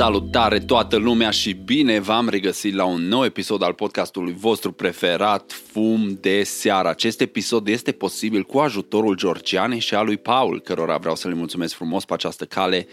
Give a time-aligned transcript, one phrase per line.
[0.00, 5.52] Salutare toată lumea și bine v-am regăsit la un nou episod al podcastului vostru preferat,
[5.52, 6.88] Fum de Seară.
[6.88, 11.34] Acest episod este posibil cu ajutorul Georgianei și a lui Paul, cărora vreau să le
[11.34, 12.86] mulțumesc frumos pe această cale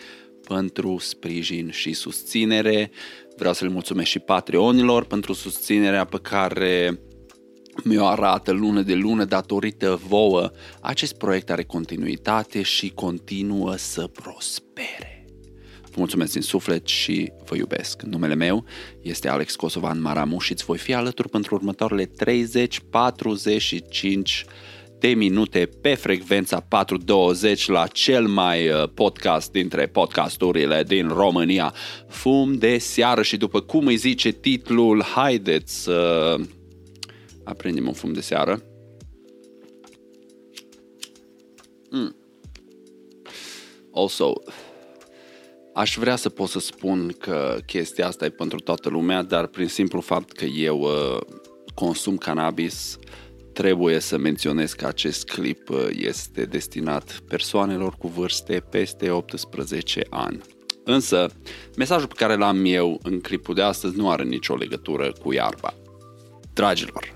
[0.47, 2.91] pentru sprijin și susținere.
[3.37, 6.99] Vreau să le mulțumesc și Patreonilor pentru susținerea pe care
[7.83, 10.51] mi-o arată lună de lună datorită vouă.
[10.81, 15.16] Acest proiect are continuitate și continuă să prospere.
[15.97, 18.01] Vă mulțumesc din suflet și vă iubesc.
[18.01, 18.65] Numele meu
[19.01, 22.09] este Alex Kosovan Maramu și îți voi fi alături pentru următoarele 30-45
[24.99, 31.73] de minute pe frecvența 420 la cel mai uh, podcast dintre podcasturile din România.
[32.07, 36.35] Fum de seară și după cum îi zice titlul, haideți să
[37.43, 38.63] aprindem un fum de seară.
[41.89, 42.15] Mm.
[43.93, 44.33] Also,
[45.77, 49.67] Aș vrea să pot să spun că chestia asta e pentru toată lumea, dar prin
[49.67, 51.19] simplu fapt că eu uh,
[51.73, 52.97] consum cannabis,
[53.53, 60.41] trebuie să menționez că acest clip uh, este destinat persoanelor cu vârste peste 18 ani.
[60.83, 61.29] Însă,
[61.75, 65.73] mesajul pe care l-am eu în clipul de astăzi nu are nicio legătură cu iarba.
[66.53, 67.13] Dragilor,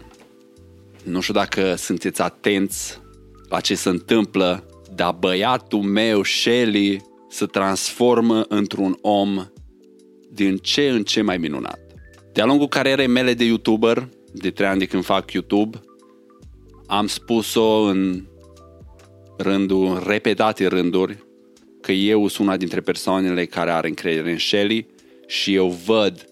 [1.04, 3.02] nu știu dacă sunteți atenți
[3.50, 9.46] la ce se întâmplă, dar băiatul meu, Shelly, se transformă într-un om
[10.30, 11.80] din ce în ce mai minunat.
[12.34, 15.80] De-a lungul carierei mele de YouTuber, de trei ani de când fac YouTube,
[16.88, 18.26] am spus-o în
[19.38, 21.18] rândul, repetate rânduri,
[21.82, 24.88] că eu sunt una dintre persoanele care are încredere în Shelly
[25.28, 26.26] și eu văd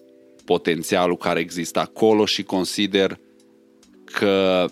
[0.44, 3.18] potențialul care există acolo și consider
[4.04, 4.64] că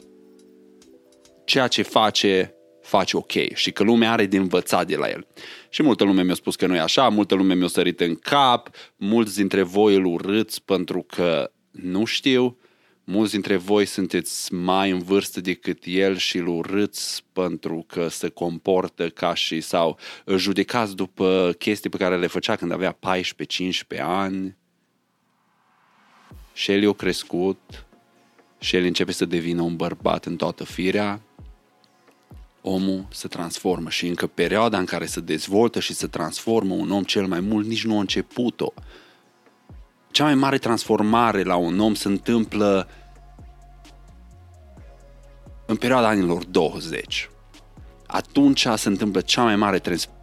[1.44, 2.54] ceea ce face,
[2.88, 5.26] face ok și că lumea are de învățat de la el.
[5.68, 8.70] Și multă lume mi-a spus că nu e așa, multă lume mi-a sărit în cap,
[8.96, 12.58] mulți dintre voi îl urâți pentru că nu știu,
[13.04, 18.28] mulți dintre voi sunteți mai în vârstă decât el și îl urâți pentru că se
[18.28, 22.98] comportă ca și sau îl judecați după chestii pe care le făcea când avea
[23.96, 24.56] 14-15 ani.
[26.52, 27.86] Și el i-a crescut
[28.58, 31.22] și el începe să devină un bărbat în toată firea
[32.62, 37.02] omul se transformă și încă perioada în care se dezvoltă și se transformă un om
[37.02, 38.72] cel mai mult nici nu a început-o.
[40.10, 42.88] Cea mai mare transformare la un om se întâmplă
[45.66, 47.30] în perioada anilor 20.
[48.06, 49.80] Atunci se întâmplă cea mai mare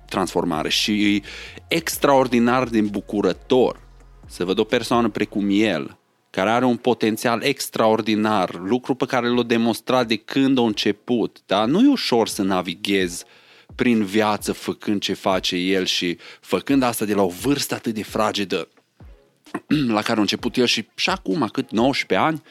[0.10, 1.22] transformare și e
[1.68, 3.84] extraordinar de bucurător
[4.28, 5.98] să văd o persoană precum el,
[6.36, 11.68] care are un potențial extraordinar, lucru pe care l-a demonstrat de când a început, dar
[11.68, 13.24] nu e ușor să navighezi
[13.76, 18.04] prin viață făcând ce face el și făcând asta de la o vârstă atât de
[18.04, 18.68] fragedă
[19.96, 22.42] la care a început el și, și acum, cât 19 ani,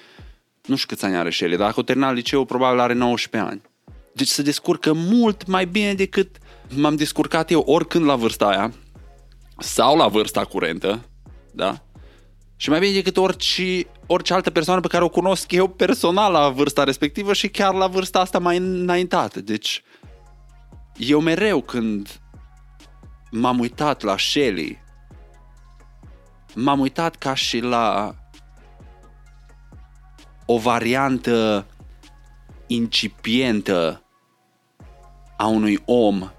[0.65, 3.50] nu știu câți ani are și el, dar dacă o terminat liceu, probabil are 19
[3.50, 3.62] ani.
[4.12, 6.37] Deci se descurcă mult mai bine decât
[6.77, 8.73] m-am descurcat eu oricând la vârsta aia
[9.59, 11.09] sau la vârsta curentă,
[11.53, 11.84] da?
[12.57, 16.49] Și mai bine decât orice, orice altă persoană pe care o cunosc eu personal la
[16.49, 19.41] vârsta respectivă și chiar la vârsta asta mai înaintată.
[19.41, 19.83] Deci,
[20.97, 22.21] eu mereu când
[23.31, 24.83] m-am uitat la Shelly,
[26.55, 28.15] m-am uitat ca și la
[30.47, 31.67] o variantă
[32.67, 34.03] incipientă
[35.37, 36.31] a unui om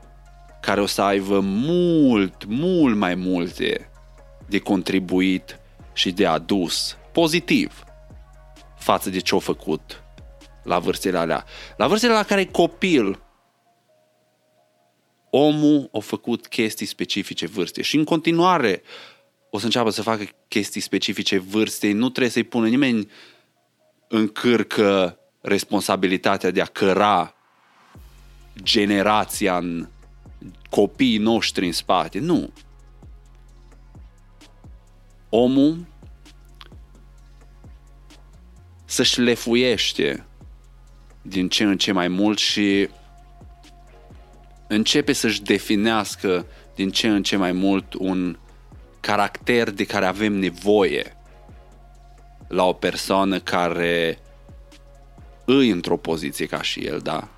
[0.62, 3.90] care o să aibă mult, mult mai multe
[4.46, 5.60] de contribuit
[5.96, 7.84] și de adus pozitiv
[8.78, 10.04] față de ce-au făcut
[10.64, 11.46] la vârstele alea.
[11.78, 13.20] La vârstele la care e copil,
[15.30, 18.82] omul a făcut chestii specifice vârste și în continuare
[19.50, 21.94] o să înceapă să facă chestii specifice vârstei.
[21.94, 23.10] Nu trebuie să-i pună nimeni
[24.08, 27.36] în cârcă responsabilitatea de a căra
[28.64, 29.88] generația în
[30.70, 32.20] copiii noștri în spate.
[32.20, 32.54] Nu
[35.36, 35.86] omul
[38.86, 40.26] să șlefuiește
[41.22, 42.90] din ce în ce mai mult și
[44.68, 46.46] începe să-și definească
[46.76, 48.38] din ce în ce mai mult un
[49.00, 51.18] caracter de care avem nevoie
[52.48, 54.20] la o persoană care
[55.46, 57.30] îi într-o poziție ca și el, da?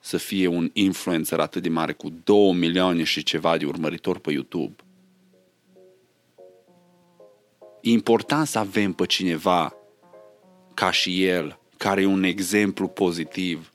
[0.00, 4.32] Să fie un influencer atât de mare cu 2 milioane și ceva de urmăritori pe
[4.32, 4.83] YouTube
[7.84, 9.74] E important să avem pe cineva
[10.74, 13.72] ca și el, care e un exemplu pozitiv,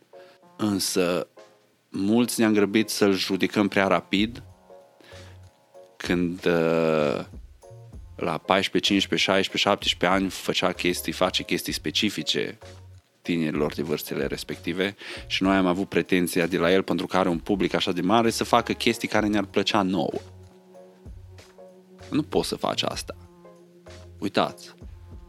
[0.57, 1.27] însă
[1.89, 4.43] mulți ne-am grăbit să-l judecăm prea rapid
[5.97, 7.25] când uh,
[8.15, 12.57] la 14, 15, 16, 17 ani făcea chestii, face chestii specifice
[13.21, 14.95] tinerilor de vârstele respective
[15.27, 18.01] și noi am avut pretenția de la el pentru că are un public așa de
[18.01, 20.19] mare să facă chestii care ne-ar plăcea nouă.
[22.09, 23.15] Nu poți să faci asta.
[24.19, 24.73] Uitați,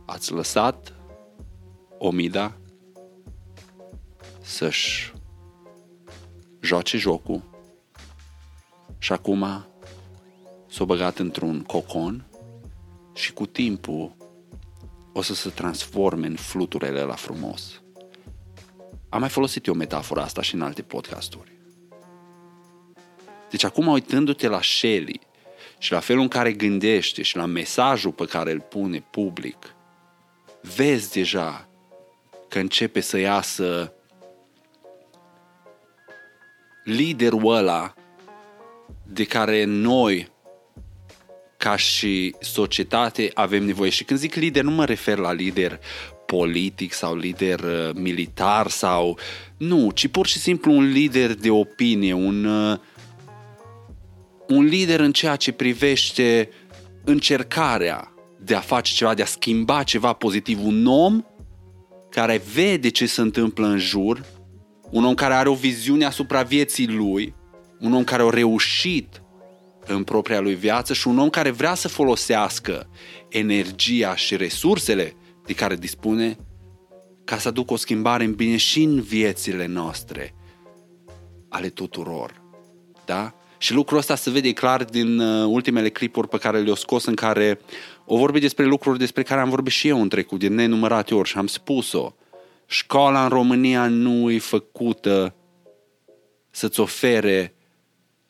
[0.07, 0.95] ați lăsat
[1.99, 2.57] Omida
[4.41, 5.13] să-și
[6.61, 7.43] joace jocul
[8.99, 9.67] și acum
[10.69, 12.25] s-a băgat într-un cocon
[13.15, 14.17] și cu timpul
[15.13, 17.83] o să se transforme în fluturele la frumos.
[19.09, 21.59] Am mai folosit eu metafora asta și în alte podcasturi.
[23.51, 25.21] Deci acum uitându-te la Shelly
[25.81, 29.75] și la felul în care gândește și la mesajul pe care îl pune public,
[30.77, 31.69] vezi deja
[32.49, 33.93] că începe să iasă
[36.85, 37.95] liderul ăla
[39.07, 40.31] de care noi
[41.57, 43.91] ca și societate avem nevoie.
[43.91, 45.81] Și când zic lider, nu mă refer la lider
[46.27, 49.19] politic sau lider uh, militar sau...
[49.57, 52.79] Nu, ci pur și simplu un lider de opinie, un, uh,
[54.51, 56.49] un lider în ceea ce privește
[57.05, 60.65] încercarea de a face ceva, de a schimba ceva pozitiv.
[60.65, 61.25] Un om
[62.11, 64.25] care vede ce se întâmplă în jur,
[64.91, 67.35] un om care are o viziune asupra vieții lui,
[67.81, 69.23] un om care a reușit
[69.87, 72.91] în propria lui viață și un om care vrea să folosească
[73.29, 75.17] energia și resursele
[75.47, 76.37] de care dispune
[77.25, 80.35] ca să aducă o schimbare în bine și în viețile noastre
[81.49, 82.43] ale tuturor.
[83.05, 83.35] Da?
[83.63, 87.15] Și lucrul ăsta se vede clar din uh, ultimele clipuri pe care le-au scos în
[87.15, 87.61] care
[88.05, 91.29] o vorbi despre lucruri despre care am vorbit și eu în trecut, din nenumărate ori
[91.29, 92.15] și am spus-o.
[92.67, 95.35] Școala în România nu e făcută
[96.51, 97.55] să-ți ofere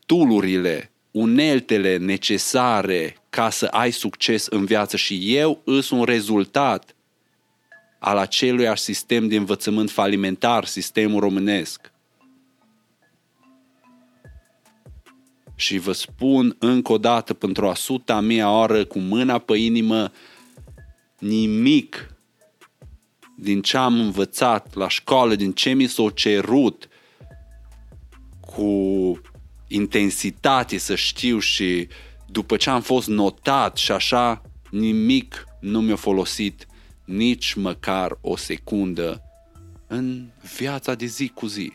[0.06, 6.94] tulurile uneltele necesare ca să ai succes în viață și eu îs un rezultat
[7.99, 11.93] al acelui sistem de învățământ falimentar, sistemul românesc.
[15.61, 20.12] Și vă spun încă o dată, pentru a suta mea oră, cu mâna pe inimă,
[21.19, 22.15] nimic
[23.37, 26.89] din ce am învățat la școală, din ce mi s-a cerut,
[28.41, 29.21] cu
[29.69, 31.89] intensitate să știu și
[32.27, 36.67] după ce am fost notat și așa, nimic nu mi-a folosit
[37.05, 39.23] nici măcar o secundă
[39.87, 41.73] în viața de zi cu zi.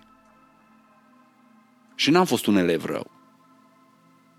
[1.95, 3.14] Și n-am fost un elev rău.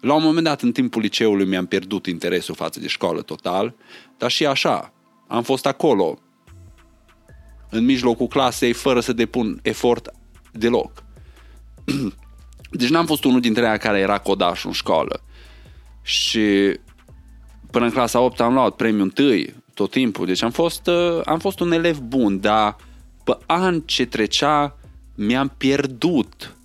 [0.07, 3.75] La un moment dat, în timpul liceului, mi-am pierdut interesul față de școală total,
[4.19, 4.93] dar și așa,
[5.27, 6.19] am fost acolo,
[7.71, 10.11] în mijlocul clasei, fără să depun efort
[10.53, 11.05] deloc.
[12.71, 15.23] Deci n-am fost unul dintre aia care era codaș în școală.
[16.03, 16.79] Și
[17.71, 20.27] până în clasa 8 am luat premiul întâi tot timpul.
[20.27, 22.77] Deci am fost, uh, am fost un elev bun, dar
[23.25, 24.79] pe an ce trecea
[25.15, 26.57] mi-am pierdut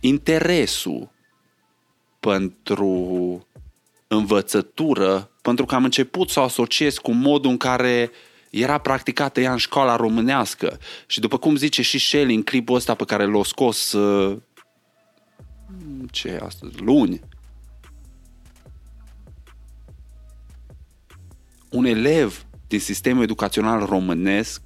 [0.00, 1.10] interesul
[2.20, 3.46] pentru
[4.06, 8.16] învățătură, pentru că am început să o asociez cu modul în care uh,
[8.50, 10.78] era practicată ea în școala românească.
[11.06, 14.38] Și după cum zice și Shelley în clipul ăsta pe care l-a scos uh,
[16.10, 16.80] ce e astăzi?
[16.80, 17.20] Luni.
[21.70, 24.62] Un elev din sistemul educațional românesc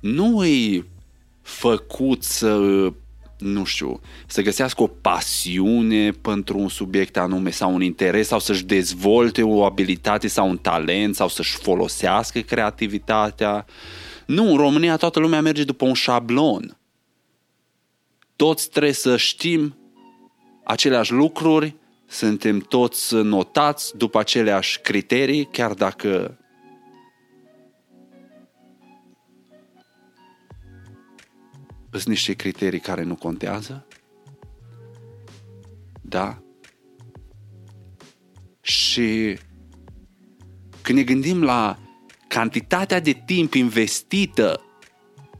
[0.00, 0.86] nu e
[1.42, 2.58] făcut să
[3.42, 8.64] nu știu, să găsească o pasiune pentru un subiect anume sau un interes sau să-și
[8.64, 13.66] dezvolte o abilitate sau un talent sau să-și folosească creativitatea.
[14.26, 16.76] Nu, în România toată lumea merge după un șablon.
[18.36, 19.76] Toți trebuie să știm
[20.64, 21.74] aceleași lucruri,
[22.06, 26.36] suntem toți notați după aceleași criterii, chiar dacă
[31.92, 33.86] Sunt niște criterii care nu contează?
[36.00, 36.42] Da?
[38.60, 39.38] Și
[40.82, 41.78] când ne gândim la
[42.28, 44.60] cantitatea de timp investită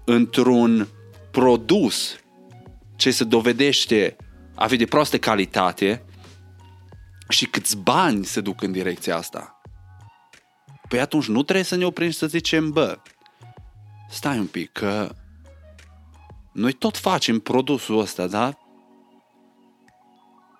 [0.04, 0.88] într-un
[1.30, 2.16] produs
[2.96, 4.16] ce se dovedește
[4.54, 6.04] a fi de proastă calitate
[7.28, 9.60] și câți bani se duc în direcția asta.
[10.88, 12.98] Păi atunci nu trebuie să ne oprim să zicem, bă,
[14.10, 15.14] stai un pic, că
[16.52, 18.56] noi tot facem produsul ăsta, da?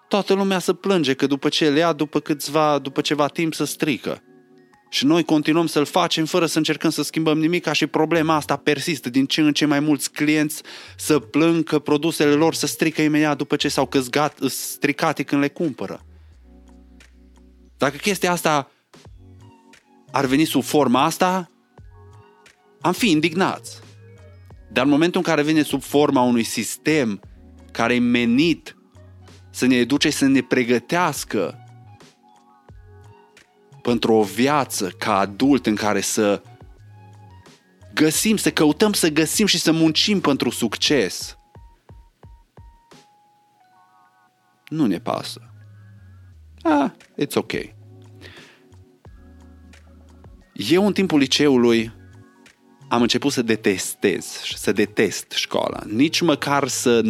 [0.08, 3.64] Toată lumea să plânge că după ce le ia, după câțiva, după ceva timp să
[3.64, 4.22] strică.
[4.90, 8.56] Și noi continuăm să-l facem fără să încercăm să schimbăm nimic, ca și problema asta
[8.56, 9.10] persistă.
[9.10, 10.62] Din ce în ce mai mulți clienți
[10.96, 15.48] să plâng că produsele lor să strică imediat după ce s-au căzgat, stricate când le
[15.48, 16.04] cumpără.
[17.76, 18.70] Dacă chestia asta
[20.10, 21.50] ar veni sub forma asta,
[22.80, 23.81] am fi indignați.
[24.72, 27.20] Dar în momentul în care vine sub forma unui sistem
[27.70, 28.76] care e menit
[29.50, 31.66] să ne educe, să ne pregătească
[33.82, 36.42] pentru o viață ca adult în care să
[37.94, 41.36] găsim, să căutăm să găsim și să muncim pentru succes.
[44.68, 45.40] Nu ne pasă.
[46.62, 46.90] Ah,
[47.24, 47.52] it's ok.
[50.52, 51.92] Eu în timpul liceului
[52.92, 55.78] am început să detestez, să detest școala.
[55.86, 57.02] Nici măcar să,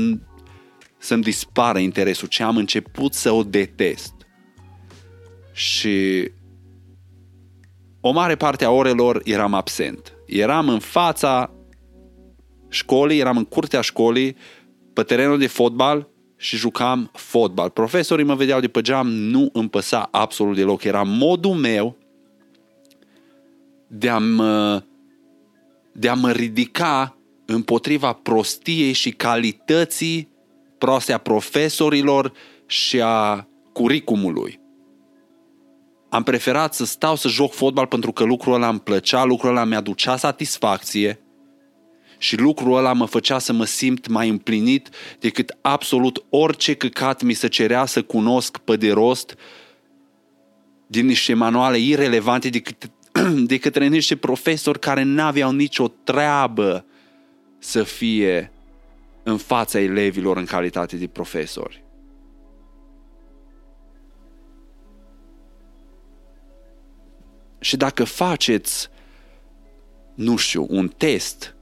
[0.99, 4.15] să-mi dispară interesul, ci am început să o detest.
[5.53, 6.31] Și
[8.01, 10.13] o mare parte a orelor eram absent.
[10.27, 11.51] Eram în fața
[12.69, 14.37] școlii, eram în curtea școlii,
[14.93, 17.71] pe terenul de fotbal și jucam fotbal.
[17.71, 20.83] Profesorii mă vedeau de pe geam, nu îmi păsa absolut deloc.
[20.83, 21.97] Era modul meu
[23.87, 24.83] de a mă,
[25.93, 30.29] de a mă ridica împotriva prostiei și calității
[30.79, 32.33] proaste a profesorilor
[32.67, 34.61] și a curicumului.
[36.09, 39.65] Am preferat să stau să joc fotbal pentru că lucrul ăla îmi plăcea, lucrul ăla
[39.65, 41.21] mi-aducea satisfacție
[42.19, 47.33] și lucrul ăla mă făcea să mă simt mai împlinit decât absolut orice căcat mi
[47.33, 49.37] se cerea să cunosc pe de rost
[50.87, 52.91] din niște manuale irelevante de, cât,
[53.47, 56.85] de către niște profesori care n-aveau nicio treabă
[57.59, 58.53] să fie
[59.23, 61.85] în fața elevilor în calitate de profesori.
[67.61, 68.89] Și dacă faceți,
[70.15, 71.55] nu știu, un test,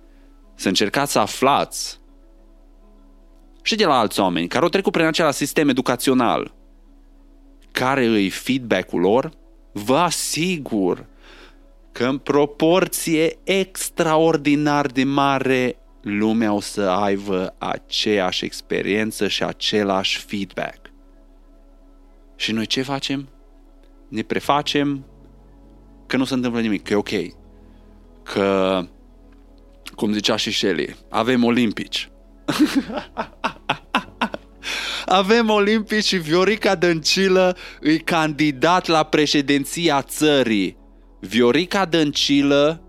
[0.54, 2.00] să încercați să aflați
[3.62, 6.54] și de la alți oameni care au trecut prin același sistem educațional,
[7.70, 9.30] care îi feedback-ul lor,
[9.72, 11.06] vă asigur
[11.92, 20.90] că în proporție extraordinar de mare lumea o să aibă aceeași experiență și același feedback.
[22.36, 23.28] Și noi ce facem?
[24.08, 25.04] Ne prefacem
[26.06, 27.10] că nu se întâmplă nimic, că e ok.
[28.22, 28.80] Că,
[29.94, 32.10] cum zicea și Shelly, avem olimpici.
[35.06, 40.79] avem olimpici și Viorica Dăncilă îi candidat la președinția țării.
[41.20, 42.82] Viorica Dăncilă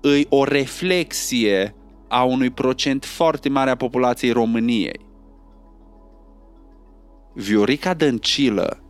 [0.00, 1.74] îi o reflexie
[2.08, 5.00] a unui procent foarte mare a populației României.
[7.32, 8.82] Viorica Dăncilă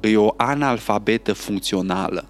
[0.00, 2.26] e o analfabetă funcțională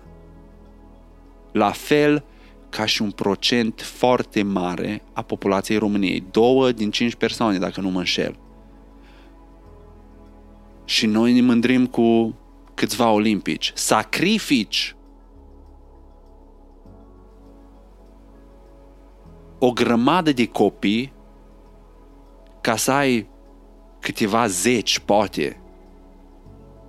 [1.52, 2.24] la fel
[2.68, 6.24] ca și un procent foarte mare a populației României.
[6.30, 8.36] Două din cinci persoane, dacă nu mă înșel.
[10.84, 12.34] Și noi ne mândrim cu
[12.74, 13.72] câțiva olimpici.
[13.74, 14.96] Sacrifici
[19.64, 21.12] o grămadă de copii
[22.60, 23.28] ca să ai
[24.00, 25.60] câteva zeci, poate,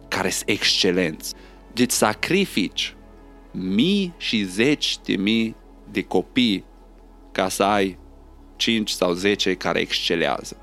[0.07, 1.33] care sunt excelenți.
[1.73, 2.95] Deci sacrifici
[3.51, 5.55] mii și zeci de mii
[5.91, 6.63] de copii
[7.31, 7.97] ca să ai
[8.55, 10.57] 5 sau 10 care excelează.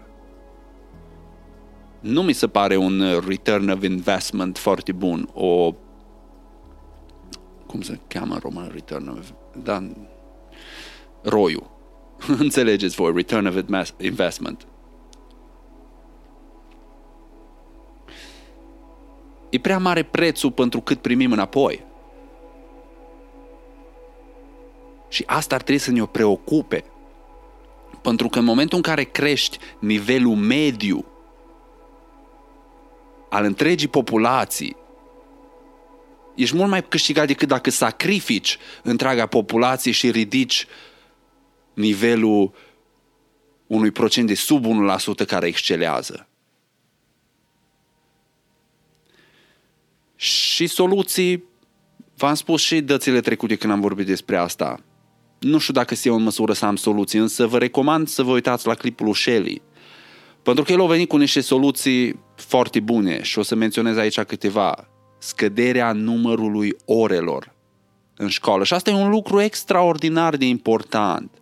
[2.00, 5.74] Nu mi se pare un return of investment foarte bun, o
[7.66, 9.30] cum se cheamă în român return of
[9.62, 9.86] da,
[11.22, 11.70] roiu.
[12.38, 13.54] Înțelegeți voi, return of
[14.00, 14.66] investment.
[19.50, 21.84] E prea mare prețul pentru cât primim înapoi.
[25.08, 26.84] Și asta ar trebui să ne preocupe.
[28.02, 31.04] Pentru că în momentul în care crești nivelul mediu
[33.28, 34.76] al întregii populații,
[36.34, 40.66] ești mult mai câștigat decât dacă sacrifici întreaga populație și ridici
[41.80, 42.52] nivelul
[43.66, 46.28] unui procent de sub 1% care excelează.
[50.16, 51.44] Și soluții,
[52.16, 54.80] v-am spus și dățile trecute când am vorbit despre asta.
[55.38, 58.32] Nu știu dacă sunt eu în măsură să am soluții, însă vă recomand să vă
[58.32, 59.62] uitați la clipul lui Shelly.
[60.42, 64.20] Pentru că el a venit cu niște soluții foarte bune și o să menționez aici
[64.20, 64.88] câteva.
[65.18, 67.54] Scăderea numărului orelor
[68.16, 68.64] în școală.
[68.64, 71.39] Și asta e un lucru extraordinar de important.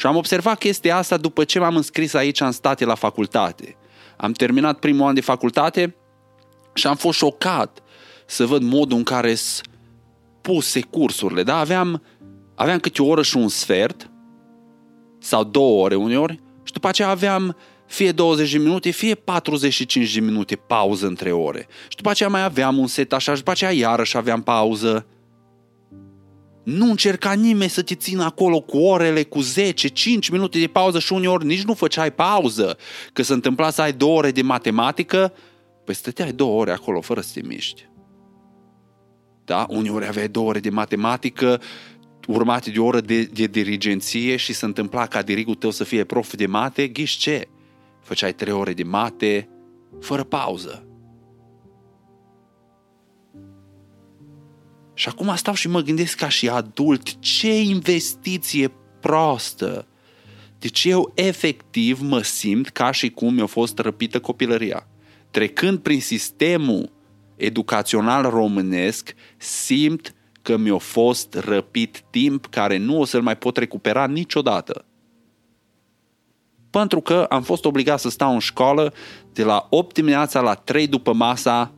[0.00, 3.76] Și am observat chestia asta după ce m-am înscris aici în state la facultate.
[4.16, 5.96] Am terminat primul an de facultate
[6.74, 7.82] și am fost șocat
[8.26, 9.66] să văd modul în care sunt
[10.40, 11.58] puse cursurile, da?
[11.58, 12.02] Aveam,
[12.54, 14.10] aveam câte o oră și un sfert
[15.18, 20.20] sau două ore uneori și după aceea aveam fie 20 de minute, fie 45 de
[20.20, 21.66] minute pauză între ore.
[21.88, 25.06] Și după aceea mai aveam un set așa și după aceea iarăși aveam pauză.
[26.62, 30.98] Nu încerca nimeni să te țină acolo cu orele, cu 10, 5 minute de pauză
[30.98, 32.76] și uneori nici nu făceai pauză.
[33.12, 35.32] Că se întâmpla să ai două ore de matematică,
[35.84, 37.88] păi stăteai două ore acolo fără să te miști.
[39.44, 39.66] Da?
[39.68, 41.60] Uneori aveai două ore de matematică,
[42.26, 46.04] urmate de o oră de, de dirigenție și se întâmpla ca dirigul tău să fie
[46.04, 47.48] prof de mate, ghiși ce?
[48.02, 49.48] Făceai trei ore de mate,
[50.00, 50.89] fără pauză.
[55.00, 59.86] Și acum stau și mă gândesc ca și adult, ce investiție prostă.
[60.58, 64.86] Deci eu efectiv mă simt ca și cum mi-a fost răpită copilăria.
[65.30, 66.92] Trecând prin sistemul
[67.36, 74.06] educațional românesc, simt că mi-a fost răpit timp care nu o să-l mai pot recupera
[74.06, 74.84] niciodată.
[76.70, 78.94] Pentru că am fost obligat să stau în școală
[79.32, 81.74] de la 8 dimineața la 3 după masa,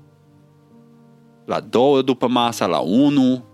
[1.45, 3.45] la 2 după masa, la 1,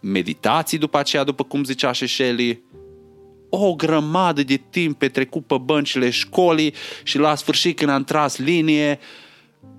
[0.00, 2.62] meditații după aceea, după cum zicea și Shelley,
[3.50, 8.98] o grămadă de timp petrecut pe băncile școlii și la sfârșit când am tras linie,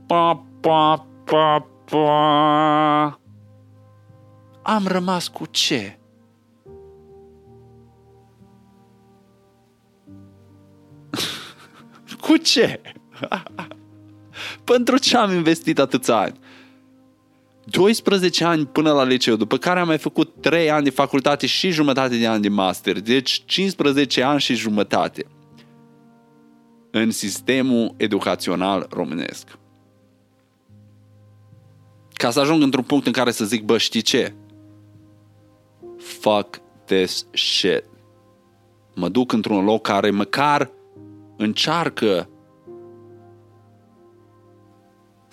[0.07, 3.19] pa, pa, pa, pa,
[4.61, 5.99] am rămas cu ce?
[12.21, 12.81] cu ce?
[14.73, 16.39] Pentru ce am investit atâția ani?
[17.65, 21.69] 12 ani până la liceu, după care am mai făcut 3 ani de facultate și
[21.69, 25.25] jumătate de ani de master, deci 15 ani și jumătate
[26.91, 29.47] în sistemul educațional românesc.
[32.13, 34.33] Ca să ajung într-un punct în care să zic, bă, știi ce?
[35.97, 37.83] Fuck this shit.
[38.95, 40.71] Mă duc într-un loc care măcar
[41.37, 42.29] încearcă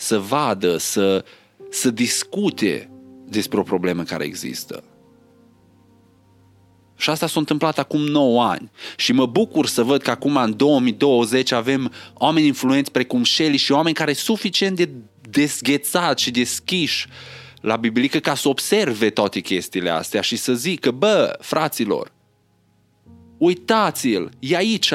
[0.04, 1.24] să vadă, să,
[1.70, 2.90] să discute
[3.28, 4.84] despre o problemă care există.
[6.96, 8.70] Și asta s-a întâmplat acum 9 ani.
[8.96, 13.72] Și mă bucur să văd că acum în 2020 avem oameni influenți precum Shelley și
[13.72, 14.88] oameni care sunt suficient de
[15.30, 17.06] desghețați și deschiși
[17.60, 22.12] la biblică ca să observe toate chestiile astea și să zică, bă, fraților,
[23.38, 24.92] uitați-l, e aici,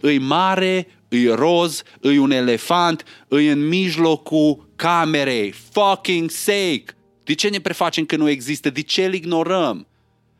[0.00, 5.50] îi mare, îi roz, îi un elefant, îi în mijlocul camerei.
[5.50, 6.84] Fucking sake!
[7.24, 8.70] De ce ne prefacem că nu există?
[8.70, 9.86] De ce îl ignorăm?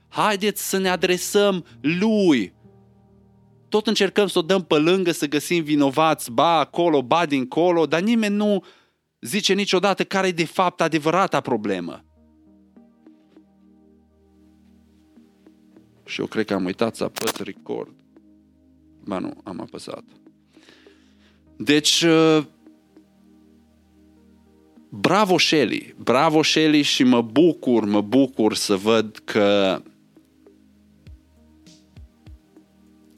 [0.09, 2.55] Haideți să ne adresăm lui.
[3.68, 8.00] Tot încercăm să o dăm pe lângă, să găsim vinovați, ba acolo, ba dincolo, dar
[8.00, 8.64] nimeni nu
[9.20, 12.05] zice niciodată care e de fapt adevărata problemă.
[16.05, 17.94] Și eu cred că am uitat să apăs record.
[19.05, 20.05] Ba nu, am apăsat.
[21.57, 22.45] Deci, uh,
[24.88, 29.83] bravo Shelly, bravo Shelly și mă bucur, mă bucur să văd că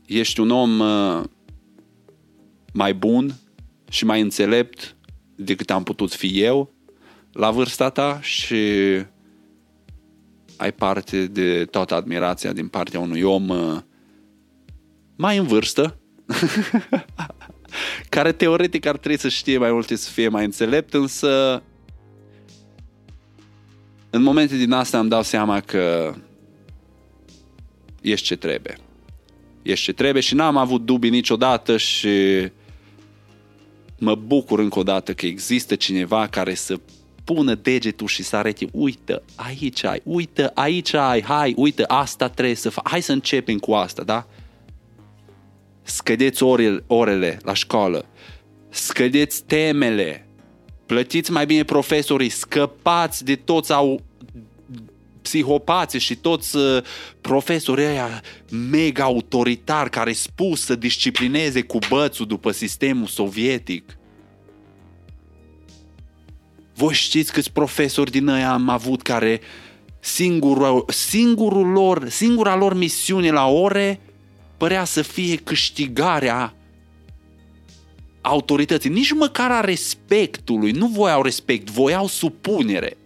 [0.07, 1.25] ești un om uh,
[2.73, 3.35] mai bun
[3.91, 4.97] și mai înțelept
[5.35, 6.73] decât am putut fi eu
[7.33, 8.57] la vârsta ta și
[10.57, 13.79] ai parte de toată admirația din partea unui om uh,
[15.17, 15.99] mai în vârstă
[18.09, 21.63] care teoretic ar trebui să știe mai multe, să fie mai înțelept, însă
[24.11, 26.15] în momente din astea îmi dau seama că
[28.01, 28.79] ești ce trebuie.
[29.63, 32.09] Ești ce trebuie și n-am avut dubii niciodată și
[33.99, 36.81] mă bucur încă o dată că există cineva care să
[37.25, 42.55] pună degetul și să arete, uite, aici ai, uite, aici ai, hai, uite, asta trebuie
[42.55, 44.27] să fac, hai să începem cu asta, da?
[45.91, 48.07] Scădeți orele, orele la școală,
[48.69, 50.29] scădeți temele,
[50.87, 54.01] plătiți mai bine profesorii, scăpați de toți au
[55.23, 56.83] psihopați și toți uh,
[57.21, 58.23] profesorii ăia
[58.71, 63.97] mega autoritari care spus să disciplineze cu bățul după sistemul sovietic.
[66.75, 69.41] Voi știți câți profesori din ăia am avut care
[70.01, 74.01] singurul, singurul lor, singura lor misiune la ore
[74.59, 76.55] părea să fie câștigarea
[78.21, 82.97] autorității, nici măcar a respectului, nu voiau respect, voiau supunere.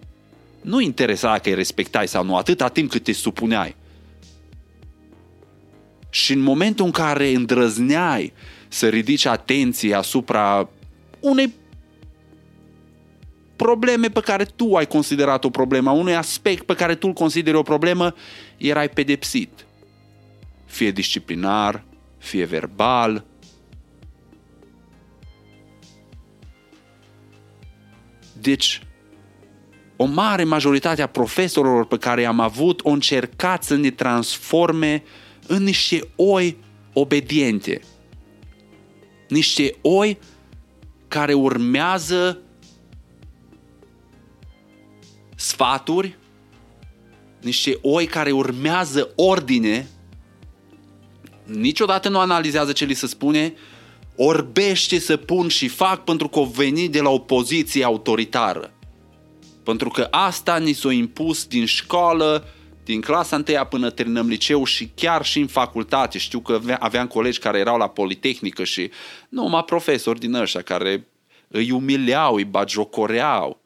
[0.61, 3.77] Nu interesa că îi respectai sau nu, atâta timp cât te supuneai.
[6.11, 8.33] Și în momentul în care îndrăzneai
[8.69, 10.69] să ridici atenție asupra
[11.21, 11.53] unei
[13.57, 17.13] probleme pe care tu ai considerat o problemă, a unui aspect pe care tu îl
[17.13, 18.15] consideri o problemă,
[18.57, 19.67] erai pedepsit.
[20.73, 21.85] Fie disciplinar,
[22.19, 23.25] fie verbal.
[28.41, 28.83] Deci,
[29.97, 35.03] o mare majoritate a profesorilor pe care am avut au încercat să ne transforme
[35.47, 36.57] în niște oi
[36.93, 37.81] obediente.
[39.29, 40.19] Niște oi
[41.09, 42.39] care urmează
[45.35, 46.19] sfaturi,
[47.41, 49.87] niște oi care urmează ordine,
[51.55, 53.55] niciodată nu analizează ce li se spune,
[54.17, 58.73] orbește să pun și fac pentru că o veni de la o poziție autoritară.
[59.65, 62.47] Pentru că asta ni s-a impus din școală,
[62.85, 66.19] din clasa întâia până terminăm liceu și chiar și în facultate.
[66.19, 68.91] Știu că aveam colegi care erau la Politehnică și
[69.29, 71.07] numai profesori din ăștia care
[71.49, 73.61] îi umileau, îi bagiocoreau.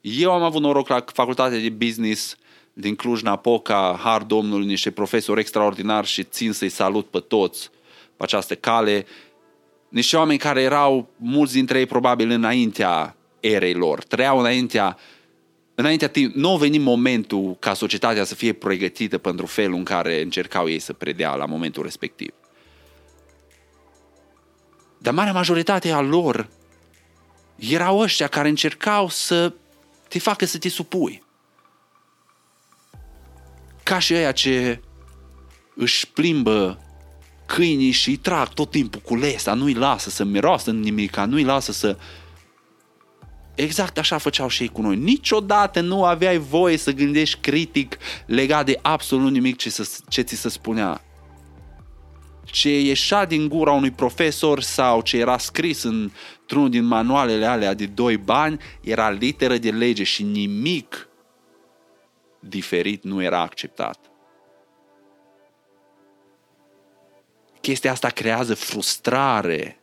[0.00, 2.36] Eu am avut noroc la facultatea de business
[2.80, 7.70] din Cluj-Napoca, har domnului, niște profesori extraordinari și țin să-i salut pe toți
[8.16, 9.06] pe această cale.
[9.88, 14.96] Niște oameni care erau, mulți dintre ei probabil înaintea erei lor, trăiau înaintea
[15.74, 20.20] înaintea timp, nu a venit momentul ca societatea să fie pregătită pentru felul în care
[20.20, 22.32] încercau ei să predea la momentul respectiv.
[24.98, 26.48] Dar marea majoritate a lor
[27.56, 29.52] erau ăștia care încercau să
[30.08, 31.22] te facă să te supui.
[33.90, 34.80] Ca și ăia ce
[35.74, 36.78] își plimbă
[37.46, 41.72] câinii și îi trag tot timpul cu lesa, nu-i lasă să miroasă nimic, nu-i lasă
[41.72, 41.96] să...
[43.54, 44.96] Exact așa făceau și ei cu noi.
[44.96, 50.36] Niciodată nu aveai voie să gândești critic legat de absolut nimic ce, să, ce ți
[50.36, 51.04] se spunea
[52.44, 57.86] ce ieșea din gura unui profesor sau ce era scris într-unul din manualele alea de
[57.86, 61.09] doi bani era literă de lege și nimic
[62.40, 63.98] diferit nu era acceptat.
[67.60, 69.80] Chestia asta creează frustrare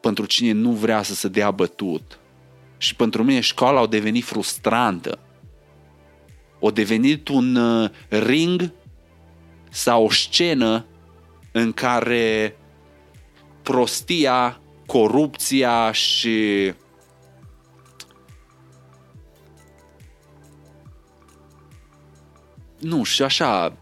[0.00, 2.18] pentru cine nu vrea să se dea bătut.
[2.76, 5.18] Și pentru mine școala a devenit frustrantă.
[6.58, 8.72] O devenit un uh, ring
[9.70, 10.86] sau o scenă
[11.52, 12.56] în care
[13.62, 16.72] prostia, corupția și
[22.82, 23.76] nu, și așa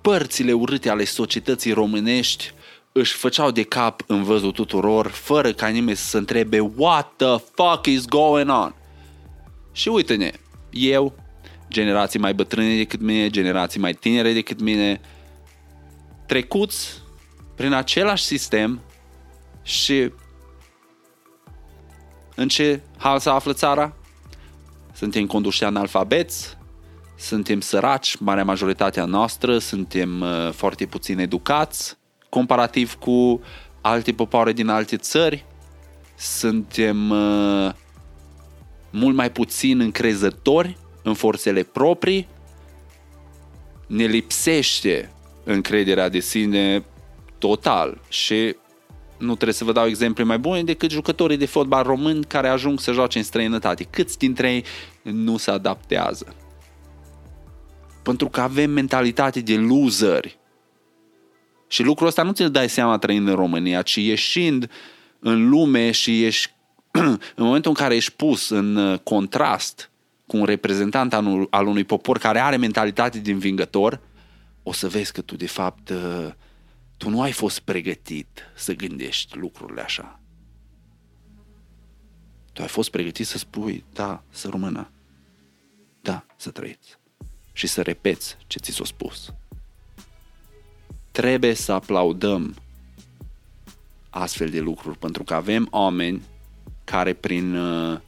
[0.00, 2.52] părțile urâte ale societății românești
[2.92, 7.36] își făceau de cap în văzul tuturor, fără ca nimeni să se întrebe What the
[7.54, 8.74] fuck is going on?
[9.72, 10.30] Și uite-ne,
[10.70, 11.14] eu,
[11.68, 15.00] generații mai bătrâne decât mine, generații mai tinere decât mine,
[16.26, 17.02] trecuți
[17.54, 18.80] prin același sistem
[19.62, 20.12] și
[22.34, 23.96] în ce hal se află țara?
[24.92, 26.56] Suntem conduși analfabeți,
[27.22, 31.96] suntem săraci, marea majoritatea noastră, suntem uh, foarte puțin educați,
[32.28, 33.40] comparativ cu
[33.80, 35.44] alte popoare din alte țări,
[36.18, 37.70] suntem uh,
[38.90, 42.28] mult mai puțin încrezători în forțele proprii,
[43.86, 45.12] ne lipsește
[45.44, 46.84] încrederea de sine
[47.38, 48.56] total și
[49.18, 52.80] nu trebuie să vă dau exemple mai bune decât jucătorii de fotbal români care ajung
[52.80, 53.84] să joace în străinătate.
[53.84, 54.64] Câți dintre ei
[55.02, 56.34] nu se adaptează?
[58.02, 60.38] Pentru că avem mentalitate de loseri.
[61.68, 64.70] Și lucrul ăsta nu ți-l dai seama trăind în România, ci ieșind
[65.18, 66.54] în lume și ești,
[67.36, 69.90] în momentul în care ești pus în uh, contrast
[70.26, 71.14] cu un reprezentant
[71.50, 74.00] al unui popor care are mentalitate de învingător,
[74.62, 76.28] o să vezi că tu de fapt uh,
[76.96, 80.20] tu nu ai fost pregătit să gândești lucrurile așa.
[82.52, 84.90] Tu ai fost pregătit să spui, da, să rămână.
[86.00, 86.98] Da, să trăiți.
[87.52, 89.32] Și să repeți ce ți s-a spus.
[91.10, 92.54] Trebuie să aplaudăm
[94.10, 96.22] astfel de lucruri, pentru că avem oameni
[96.84, 98.00] care prin uh,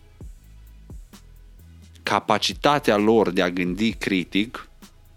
[2.03, 4.69] capacitatea lor de a gândi critic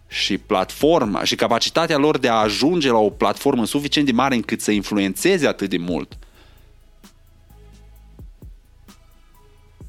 [0.08, 4.62] și platforma și capacitatea lor de a ajunge la o platformă suficient de mare încât
[4.62, 6.18] să influențeze atât de mult.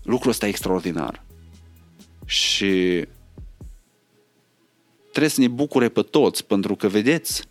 [0.02, 1.22] Lucrul ăsta e extraordinar.
[2.24, 3.04] Și
[5.18, 7.44] trebuie să ne bucure pe toți, pentru că vedeți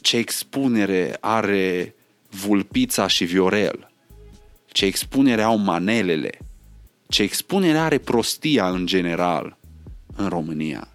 [0.00, 1.94] ce expunere are
[2.30, 3.90] vulpița și viorel,
[4.66, 6.38] ce expunere au manelele,
[7.08, 9.56] ce expunere are prostia în general
[10.16, 10.88] în România.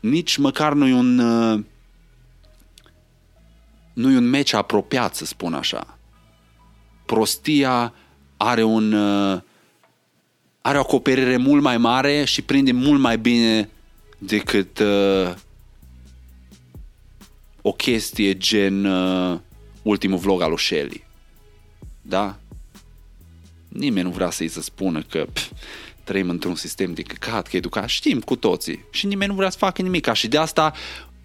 [0.00, 1.16] Nici măcar nu e un
[3.92, 5.98] nu e un meci apropiat, să spun așa.
[7.06, 7.94] prostia
[8.36, 9.40] are un uh,
[10.60, 13.68] are o acoperire mult mai mare și prinde mult mai bine
[14.18, 15.34] decât uh,
[17.62, 19.38] o chestie gen uh,
[19.82, 21.04] ultimul vlog al lui Shelly.
[22.02, 22.38] Da?
[23.68, 25.50] Nimeni nu vrea să-i să spună că pf,
[26.04, 27.88] trăim într-un sistem de căcat, că educat.
[27.88, 28.84] Știm cu toții.
[28.90, 30.12] Și nimeni nu vrea să facă nimic.
[30.12, 30.72] Și de asta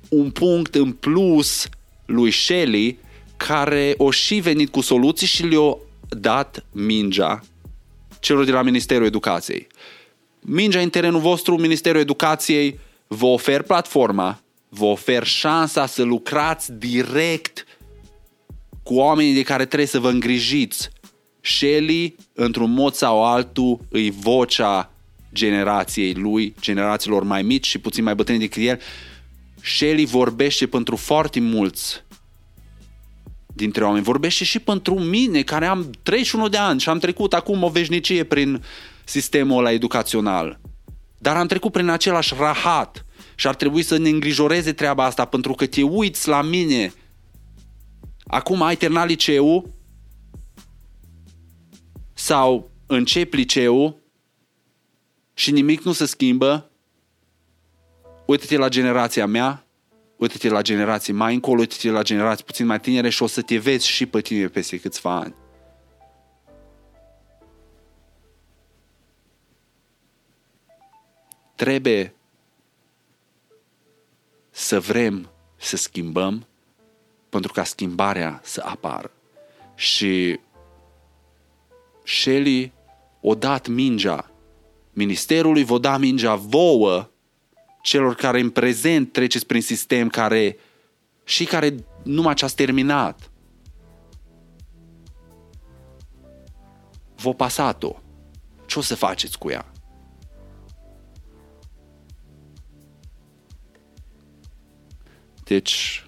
[0.09, 1.69] un punct în plus
[2.05, 2.97] lui Shelly
[3.37, 5.77] care o și venit cu soluții și le-a
[6.09, 7.43] dat mingea
[8.23, 9.67] celor de la Ministerul Educației.
[10.39, 17.65] Mingea în terenul vostru, Ministerul Educației vă ofer platforma, vă ofer șansa să lucrați direct
[18.83, 20.89] cu oamenii de care trebuie să vă îngrijiți.
[21.41, 24.91] Shelly, într-un mod sau altul, îi vocea
[25.33, 28.79] generației lui, generațiilor mai mici și puțin mai bătrâni decât el.
[29.63, 32.03] Shelly vorbește pentru foarte mulți
[33.53, 34.03] dintre oameni.
[34.03, 38.23] Vorbește și pentru mine, care am 31 de ani și am trecut acum o veșnicie
[38.23, 38.63] prin
[39.03, 40.59] sistemul ăla educațional.
[41.17, 45.53] Dar am trecut prin același rahat și ar trebui să ne îngrijoreze treaba asta pentru
[45.53, 46.93] că te uiți la mine.
[48.27, 49.73] Acum ai terminat liceu
[52.13, 53.99] sau începi liceu
[55.33, 56.71] și nimic nu se schimbă.
[58.25, 59.67] Uite-te la generația mea,
[60.17, 63.57] uite-te la generații mai încolo, uite-te la generații puțin mai tinere și o să te
[63.57, 65.35] vezi și pe tine peste câțiva ani.
[71.55, 72.15] Trebuie
[74.49, 76.47] să vrem să schimbăm
[77.29, 79.11] pentru ca schimbarea să apară.
[79.75, 80.39] Și
[82.03, 82.71] Shelly
[83.21, 84.33] o dat mingea
[84.93, 87.09] Ministerului, vă da mingea vouă
[87.83, 90.57] celor care în prezent treceți prin sistem care
[91.23, 93.31] și care numai ce ați terminat.
[97.15, 97.95] Vă pasat-o.
[98.65, 99.71] Ce o să faceți cu ea?
[105.43, 106.07] Deci,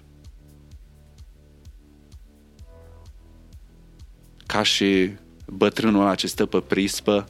[4.46, 7.26] ca și bătrânul ăla ce stă pe prispă,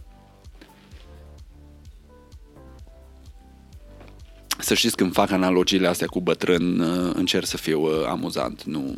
[4.66, 8.62] să știți când fac analogiile astea cu bătrân, uh, încerc să fiu uh, amuzant.
[8.62, 8.94] Nu,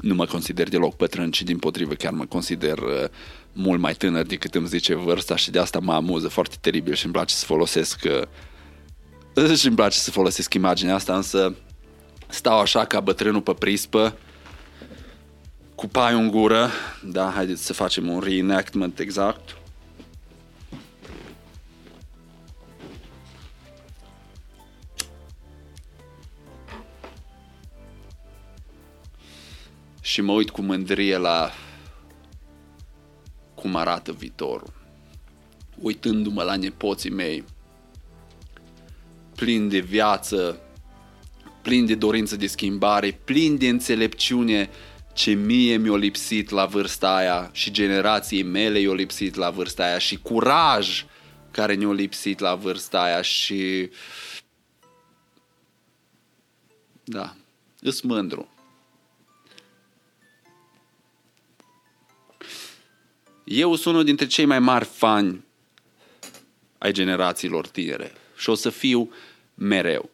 [0.00, 3.08] nu mă consider deloc bătrân, ci din potrivă chiar mă consider uh,
[3.52, 7.04] mult mai tânăr decât îmi zice vârsta și de asta mă amuză foarte teribil și
[7.04, 8.00] îmi place să folosesc
[9.60, 11.54] și îmi place să folosesc imaginea asta, însă
[12.28, 14.16] stau așa ca bătrânul pe prispă
[15.74, 16.70] cu paiul în gură,
[17.04, 19.56] da, haideți să facem un reenactment exact.
[30.12, 31.50] Și mă uit cu mândrie la
[33.54, 34.72] cum arată viitorul.
[35.78, 37.44] Uitându-mă la nepoții mei,
[39.36, 40.60] plin de viață,
[41.62, 44.70] plin de dorință de schimbare, plin de înțelepciune
[45.12, 49.98] ce mie mi-a lipsit la vârsta aia și generației mele i-a lipsit la vârsta aia
[49.98, 51.04] și curaj
[51.50, 53.90] care ne-a lipsit la vârsta aia și
[57.04, 57.34] da,
[57.80, 58.52] îs mândru.
[63.54, 65.44] Eu sunt unul dintre cei mai mari fani
[66.78, 69.10] ai generațiilor tinere și o să fiu
[69.54, 70.10] mereu.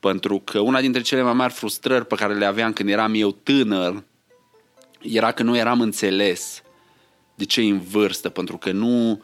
[0.00, 3.30] Pentru că una dintre cele mai mari frustrări pe care le aveam când eram eu
[3.30, 4.02] tânăr
[5.00, 6.62] era că nu eram înțeles
[7.34, 9.22] de cei în vârstă, pentru că nu,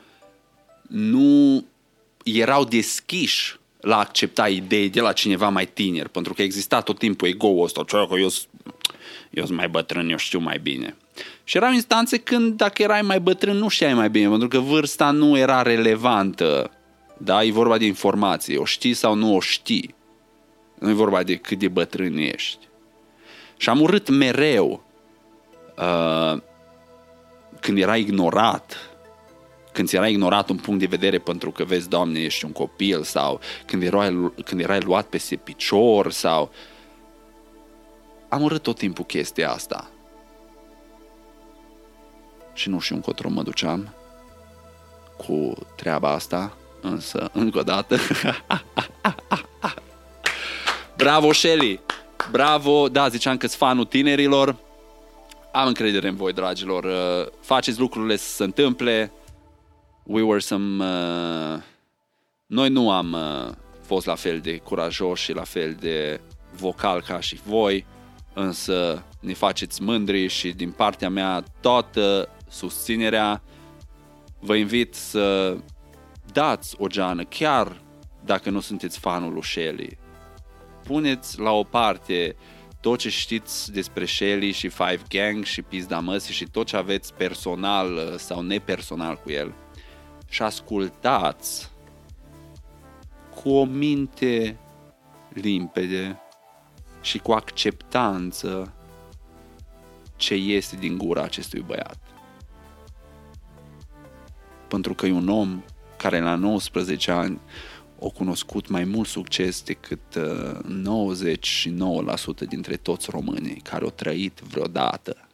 [0.89, 1.65] nu
[2.25, 7.29] erau deschiși la accepta idei de la cineva mai tineri, pentru că exista tot timpul
[7.29, 8.31] ego-ul ăsta, că eu,
[9.31, 10.97] eu sunt mai bătrân, eu știu mai bine.
[11.45, 15.11] Și erau instanțe când dacă erai mai bătrân nu știai mai bine, pentru că vârsta
[15.11, 16.71] nu era relevantă.
[17.17, 19.95] Da, e vorba de informație, o știi sau nu o știi.
[20.79, 22.69] Nu e vorba de cât de bătrân ești.
[23.57, 24.83] Și am urât mereu
[25.79, 26.41] uh,
[27.61, 28.77] când era ignorat,
[29.73, 33.03] când ți era ignorat un punct de vedere pentru că vezi, Doamne, ești un copil
[33.03, 36.51] sau când erai, când erai luat peste picior sau...
[38.29, 39.91] Am urât tot timpul chestia asta
[42.53, 43.95] și nu știu încotro mă duceam
[45.17, 47.97] cu treaba asta, însă, încă o dată,
[50.97, 51.81] bravo Shelly,
[52.31, 54.57] bravo, da, ziceam că-s fanul tinerilor,
[55.53, 59.13] am încredere în voi, dragilor, uh, faceți lucrurile să se întâmple,
[60.03, 61.63] we were some, uh,
[62.47, 66.21] noi nu am uh, fost la fel de curajoși și la fel de
[66.57, 67.87] vocal ca și voi,
[68.35, 73.43] însă ne faceți mândri și din partea mea toată susținerea.
[74.39, 75.57] Vă invit să
[76.33, 77.81] dați o geană, chiar
[78.25, 79.99] dacă nu sunteți fanul lui Shelly.
[80.83, 82.37] Puneți la o parte
[82.81, 87.15] tot ce știți despre Shelly și Five Gang și Pizda Măsii și tot ce aveți
[87.15, 89.55] personal uh, sau nepersonal cu el
[90.29, 91.71] și ascultați
[93.43, 94.59] cu o minte
[95.33, 96.21] limpede
[97.01, 98.75] și cu acceptanță
[100.17, 102.10] ce este din gura acestui băiat.
[104.71, 105.63] Pentru că e un om
[105.97, 107.41] care la 19 ani
[108.03, 110.19] a cunoscut mai mult succes decât 99%
[112.27, 115.29] uh, dintre toți românii care au trăit vreodată.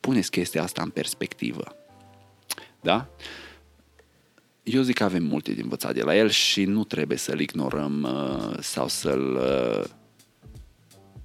[0.00, 1.76] Puneți chestia asta în perspectivă.
[2.80, 3.08] Da?
[4.62, 8.02] Eu zic că avem multe de învățat de la el și nu trebuie să-l ignorăm
[8.02, 9.84] uh, sau să-l uh,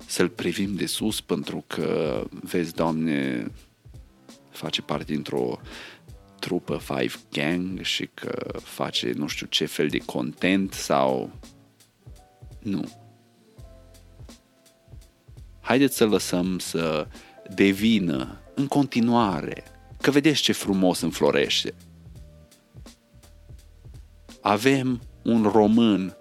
[0.10, 3.52] să-l privim de sus pentru că, vezi, Doamne,
[4.50, 5.60] face parte dintr-o
[6.40, 11.32] trupă Five Gang și că face nu știu ce fel de content sau...
[12.60, 12.84] Nu.
[15.62, 17.08] Haideți să lăsăm să
[17.54, 19.64] devină în continuare,
[20.02, 21.74] că vedeți ce frumos înflorește.
[24.42, 26.18] Avem un român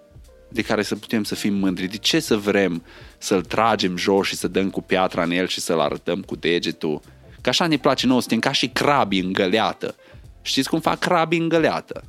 [0.49, 1.87] de care să putem să fim mândri.
[1.87, 2.83] De ce să vrem
[3.17, 7.01] să-l tragem jos și să dăm cu piatra în el și să-l arătăm cu degetul?
[7.41, 9.95] Că așa ne place nouă, suntem ca și crabi în găleată.
[10.41, 12.03] Știți cum fac crabi în găleată?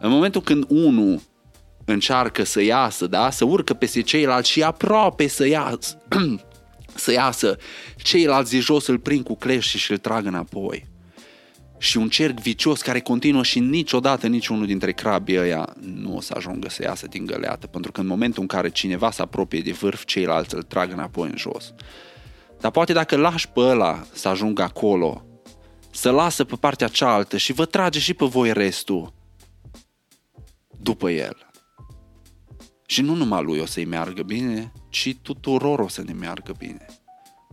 [0.00, 1.20] În momentul când unul
[1.84, 3.30] încearcă să iasă, da?
[3.30, 6.02] să urcă peste ceilalți și aproape să iasă,
[6.94, 7.56] să iasă,
[7.96, 10.94] ceilalți de jos îl prind cu clești și îl trag înapoi
[11.78, 16.34] și un cerc vicios care continuă și niciodată niciunul dintre crabii ăia nu o să
[16.36, 19.72] ajungă să iasă din găleată, pentru că în momentul în care cineva se apropie de
[19.72, 21.74] vârf, ceilalți îl trag înapoi în jos.
[22.60, 25.24] Dar poate dacă lași pe ăla să ajungă acolo,
[25.96, 29.12] să lasă pe partea cealaltă și vă trage și pe voi restul
[30.80, 31.50] după el.
[32.86, 36.86] Și nu numai lui o să-i meargă bine, ci tuturor o să ne meargă bine.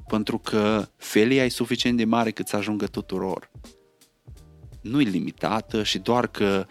[0.07, 3.51] Pentru că felia e suficient de mare cât să ajungă tuturor
[4.83, 6.65] nu e limitată și doar că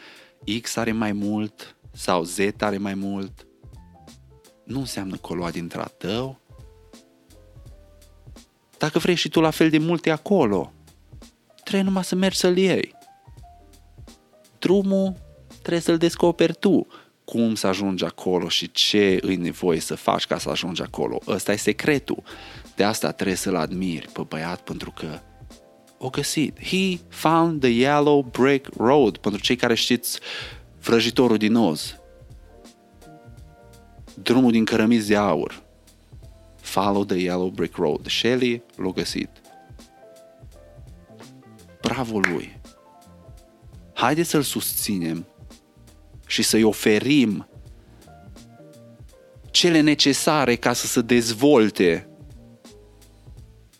[0.60, 3.46] X are mai mult sau Z are mai mult,
[4.64, 6.40] nu înseamnă că o lua din tău.
[8.78, 10.72] Dacă vrei și tu la fel de multe acolo,
[11.64, 12.94] trebuie numai să mergi să-l iei.
[14.58, 15.14] Drumul
[15.58, 16.86] trebuie să-l descoperi tu.
[17.24, 21.18] Cum să ajungi acolo și ce îi nevoie să faci ca să ajungi acolo.
[21.26, 22.22] Ăsta e secretul.
[22.76, 25.18] De asta trebuie să-l admiri pe băiat pentru că
[25.98, 26.64] o găsit.
[26.64, 29.16] He found the yellow brick road.
[29.16, 30.18] Pentru cei care știți
[30.82, 31.96] vrăjitorul din Oz.
[34.14, 35.62] Drumul din cărămizi de aur.
[36.60, 38.08] Follow the yellow brick road.
[38.08, 39.41] Shelley l-a găsit.
[41.82, 42.60] Bravo lui!
[43.94, 45.26] Haideți să-l susținem
[46.26, 47.48] și să-i oferim
[49.50, 52.08] cele necesare ca să se dezvolte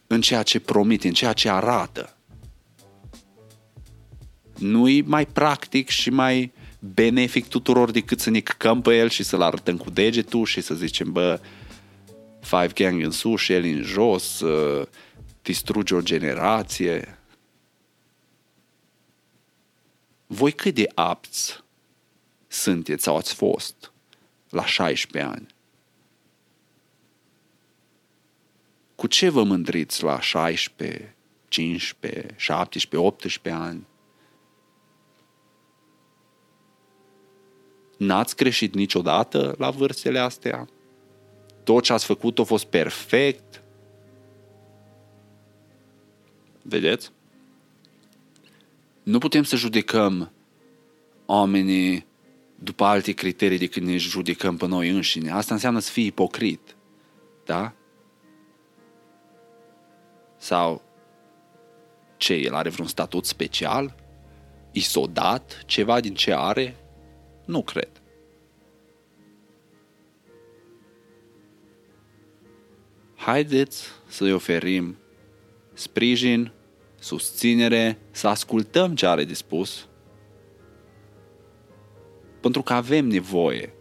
[0.07, 2.17] în ceea ce promite, în ceea ce arată.
[4.59, 9.43] Nu-i mai practic și mai benefic tuturor decât să ne căcăm pe el și să-l
[9.43, 11.41] arătăm cu degetul și să zicem, bă,
[12.41, 14.87] Five Gang în sus și el în jos, uh,
[15.43, 17.19] distruge o generație.
[20.33, 21.65] Voi cât de apți
[22.49, 23.93] sunteți sau ați fost
[24.51, 25.47] la 16 ani?
[28.95, 31.15] Cu ce vă mândriți la 16,
[31.49, 33.87] 15, 17, 18 ani?
[37.97, 40.69] N-ați greșit niciodată la vârstele astea?
[41.65, 43.63] Tot ce ați făcut a fost perfect?
[46.63, 47.13] Vedeți?
[49.03, 50.33] Nu putem să judecăm
[51.27, 52.07] oamenii
[52.55, 55.31] după alte criterii decât ne judecăm pe noi înșine.
[55.31, 56.77] Asta înseamnă să fii ipocrit.
[57.45, 57.73] Da?
[60.37, 60.83] Sau
[62.17, 63.95] ce, el are vreun statut special?
[64.73, 66.77] I s-a dat ceva din ce are?
[67.45, 68.03] Nu cred.
[73.15, 74.97] Haideți să-i oferim
[75.73, 76.53] sprijin,
[77.03, 79.89] susținere, să ascultăm ce are de spus,
[82.41, 83.75] pentru că avem nevoie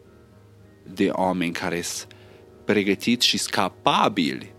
[0.94, 2.16] de oameni care sunt
[2.66, 4.54] pregătiți și capabili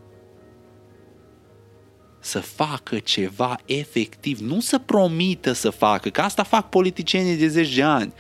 [2.21, 7.75] să facă ceva efectiv, nu să promită să facă, că asta fac politicienii de zeci
[7.75, 8.13] de ani.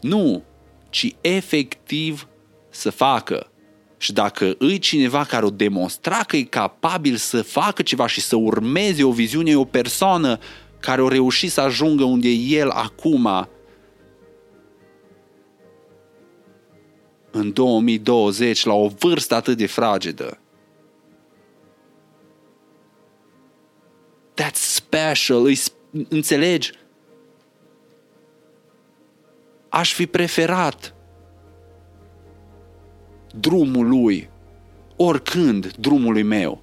[0.00, 0.42] Nu,
[0.90, 2.28] ci efectiv
[2.70, 3.50] să facă.
[4.00, 8.36] Și dacă îi cineva care o demonstra că e capabil să facă ceva și să
[8.36, 10.38] urmeze o viziune, o persoană
[10.78, 13.48] care o reușit să ajungă unde e el acum,
[17.30, 20.38] în 2020, la o vârstă atât de fragedă.
[24.40, 25.58] That's special, îi,
[26.08, 26.72] înțelegi?
[29.68, 30.94] Aș fi preferat
[33.34, 34.30] drumul lui,
[34.96, 36.62] oricând drumului meu.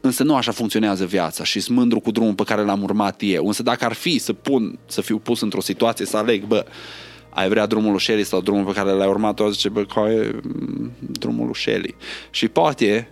[0.00, 3.46] Însă nu așa funcționează viața și sunt mândru cu drumul pe care l-am urmat eu.
[3.46, 6.66] Însă dacă ar fi să pun, să fiu pus într-o situație să aleg, bă,
[7.30, 10.40] ai vrea drumul lui Shelly sau drumul pe care l-ai urmat, o zice, bă, e
[10.42, 11.94] mm, drumul lui Shelly.
[12.30, 13.08] Și poate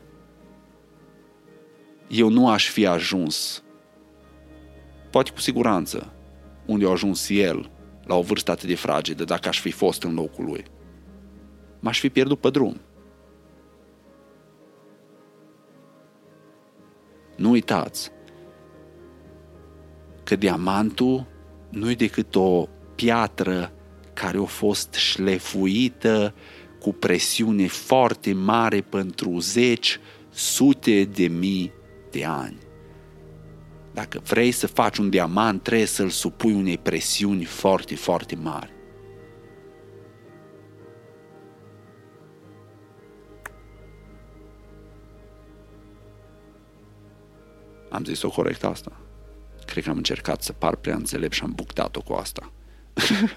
[2.09, 3.63] eu nu aș fi ajuns,
[5.11, 6.13] poate cu siguranță,
[6.67, 7.71] unde a ajuns el,
[8.05, 10.65] la o vârstă atât de fragedă, dacă aș fi fost în locul lui.
[11.83, 12.81] M-aș fi pierdut pe drum.
[17.37, 18.11] Nu uitați
[20.25, 21.27] că diamantul
[21.69, 23.73] nu e decât o piatră
[24.13, 26.35] care a fost șlefuită
[26.81, 31.73] cu presiune foarte mare pentru zeci, sute de mii
[32.11, 32.59] de ani.
[33.93, 38.73] Dacă vrei să faci un diamant, trebuie să-l supui unei presiuni foarte, foarte mari.
[47.93, 48.93] Am zis-o corect asta.
[49.67, 52.53] Cred că am încercat să par prea înțelept și am buctat-o cu asta.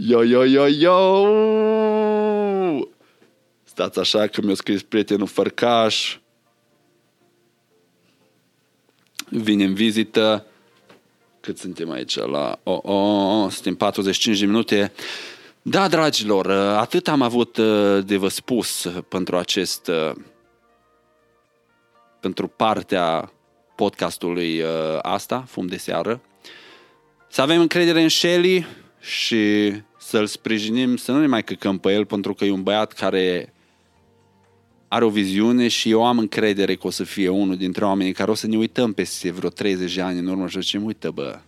[0.00, 1.26] Yo, yo, yo, yo!
[3.64, 6.18] Stați așa că mi-a scris prietenul Fărcaș.
[9.28, 10.46] Vine în vizită.
[11.40, 12.16] Cât suntem aici?
[12.16, 12.58] La...
[12.62, 14.92] Oh, oh, oh, suntem 45 de minute.
[15.62, 20.12] Da, dragilor, atât am avut uh, de vă spus pentru acest uh,
[22.20, 23.32] pentru partea
[23.74, 24.68] podcastului uh,
[25.02, 26.20] asta, Fum de seară.
[27.28, 28.66] Să avem încredere în Shelly
[29.00, 32.92] și să-l sprijinim, să nu ne mai căcăm pe el, pentru că e un băiat
[32.92, 33.52] care
[34.88, 38.30] are o viziune și eu am încredere că o să fie unul dintre oamenii care
[38.30, 41.38] o să ne uităm peste vreo 30 de ani în urmă și zicem, uite bă,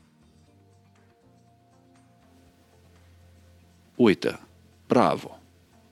[3.95, 4.49] uită,
[4.87, 5.41] bravo,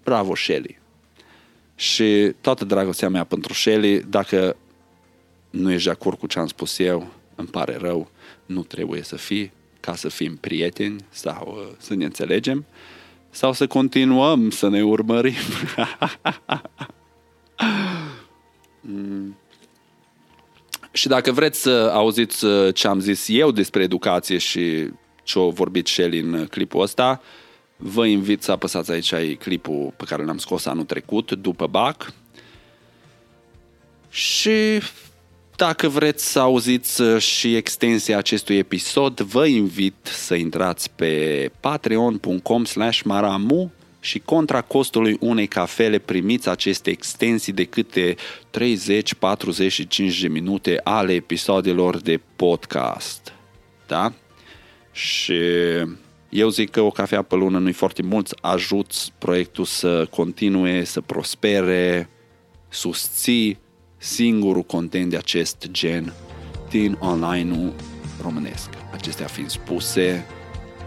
[0.05, 0.79] bravo Shelly.
[1.75, 4.57] Și toată dragostea mea pentru Shelly, dacă
[5.51, 8.11] nu ești de acord cu ce am spus eu, îmi pare rău,
[8.47, 12.67] nu trebuie să fii, ca să fim prieteni sau uh, să ne înțelegem,
[13.31, 15.31] sau să continuăm să ne urmărim.
[18.81, 19.37] mm.
[20.93, 24.89] Și dacă vreți să auziți uh, ce am zis eu despre educație și
[25.23, 27.23] ce a vorbit Shelly în clipul ăsta,
[27.77, 32.13] vă invit să apăsați aici ai clipul pe care l-am scos anul trecut, după BAC.
[34.11, 34.81] Și
[35.59, 42.65] dacă vreți să auziți uh, și extensia acestui episod, vă invit să intrați pe patreon.com
[42.65, 48.17] slash maramu și contra costului unei cafele primiți aceste extensii de câte 30-45
[50.21, 53.33] de minute ale episoadelor de podcast.
[53.87, 54.13] Da?
[54.93, 55.41] Și
[56.29, 61.01] eu zic că o cafea pe lună nu-i foarte mult, ajuți proiectul să continue, să
[61.01, 62.11] prospere,
[62.69, 63.67] susții
[63.99, 66.13] singurul content de acest gen
[66.71, 67.73] din online-ul
[68.23, 68.69] românesc.
[68.93, 70.27] Acestea fiind spuse,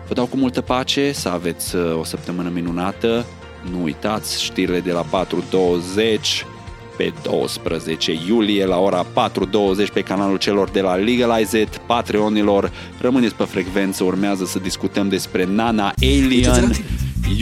[0.07, 3.25] vă dau cu multă pace, să aveți uh, o săptămână minunată,
[3.71, 6.45] nu uitați știrile de la 4.20
[6.97, 12.71] pe 12 iulie la ora 4.20 pe canalul celor de la Legalize It, Patreonilor.
[12.99, 16.71] Rămâneți pe frecvență, urmează să discutăm despre Nana Alien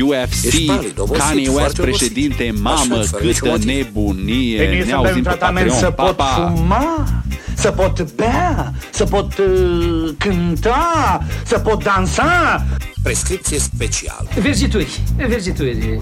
[0.04, 0.72] UFC,
[1.18, 6.54] Kanye West președinte, mamă, câtă nebunie, ne auzim pe Patreon, să pot pa, pa.
[6.56, 7.24] fuma,
[7.56, 12.66] să pot bea, să pot uh, cânta, să pot dansa.
[13.04, 14.28] Prescripție specială.
[14.42, 16.02] Verzituri, verzituri,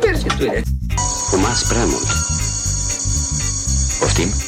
[0.00, 0.62] verzituri.
[1.30, 2.06] Fumați prea mult.
[4.00, 4.47] Poftim?